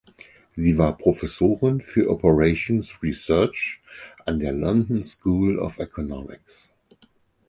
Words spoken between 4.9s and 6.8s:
School of Economics.